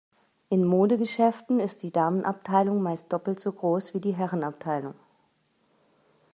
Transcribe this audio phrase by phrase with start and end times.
[0.49, 4.95] In Modegeschäften ist die Damenabteilung meist doppelt so groß wie die Herrenabteilung.